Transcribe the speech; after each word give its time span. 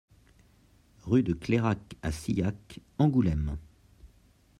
Rue 1.03 1.21
de 1.21 1.33
Clérac 1.33 1.95
à 2.01 2.11
Sillac, 2.11 2.79
Angoulême 2.97 3.59